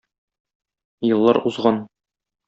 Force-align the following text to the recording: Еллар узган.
Еллар 1.09 1.39
узган. 1.51 1.77